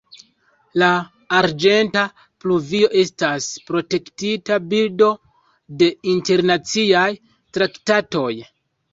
La 0.81 0.87
arĝenta 1.39 2.05
pluvio 2.43 2.87
estas 3.01 3.49
protektita 3.67 4.57
birdo 4.71 5.09
de 5.83 5.89
internaciaj 6.15 7.05
traktatoj. 7.59 8.31